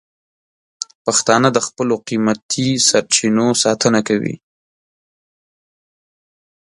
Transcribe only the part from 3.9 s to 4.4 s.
کوي.